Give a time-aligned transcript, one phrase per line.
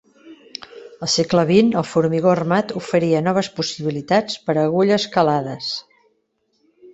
[1.07, 5.71] Al segle XX, el formigó armat oferia noves possibilitats per a agulles calades.